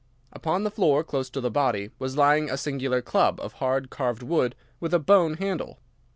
[0.33, 4.23] Upon the floor, close to the body, was lying a singular club of hard carved
[4.23, 5.77] wood with a bone handle.